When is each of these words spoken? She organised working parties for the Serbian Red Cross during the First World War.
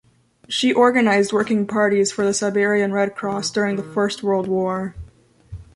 She 0.49 0.73
organised 0.73 1.31
working 1.31 1.67
parties 1.67 2.11
for 2.11 2.25
the 2.25 2.33
Serbian 2.33 2.91
Red 2.91 3.15
Cross 3.15 3.51
during 3.51 3.75
the 3.75 3.83
First 3.83 4.23
World 4.23 4.47
War. 4.47 4.95